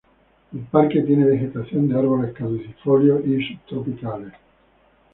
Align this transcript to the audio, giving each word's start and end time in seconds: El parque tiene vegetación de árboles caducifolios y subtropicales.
El 0.51 0.61
parque 0.61 1.03
tiene 1.03 1.25
vegetación 1.25 1.87
de 1.87 1.95
árboles 1.99 2.33
caducifolios 2.33 3.23
y 3.23 3.39
subtropicales. 3.53 4.33